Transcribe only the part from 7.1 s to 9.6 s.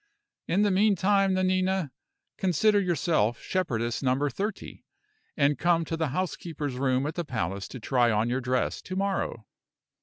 the palace to try on your dress to morrow.